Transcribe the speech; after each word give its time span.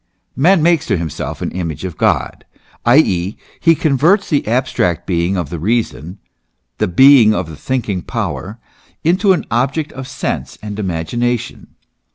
Man 0.35 0.63
makes 0.63 0.87
to 0.87 0.97
himself 0.97 1.43
an 1.43 1.51
image 1.51 1.85
of 1.85 1.95
God, 1.95 2.43
i. 2.87 2.97
e.} 2.97 3.37
he 3.67 3.75
converts 3.75 4.31
the 4.31 4.47
abstract 4.47 5.05
Being 5.05 5.37
of 5.37 5.51
the 5.51 5.59
reason, 5.59 6.17
the 6.79 6.87
Being 6.87 7.35
of 7.35 7.47
the 7.47 7.55
thinking 7.55 8.01
power, 8.01 8.57
into 9.03 9.31
an 9.31 9.45
object 9.51 9.91
of 9.91 10.07
sense, 10.07 10.57
or 10.63 10.69
imagination. 10.69 11.75